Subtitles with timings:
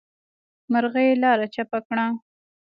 [0.71, 2.05] مرغۍ لاره چپه کړه.